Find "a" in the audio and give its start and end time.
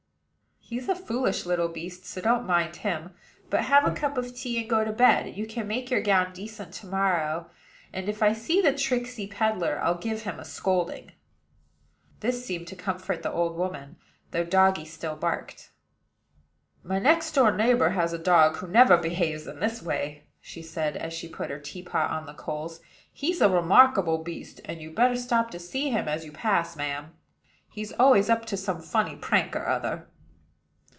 0.87-0.95, 3.85-3.93, 10.39-10.45, 18.13-18.17, 23.41-23.49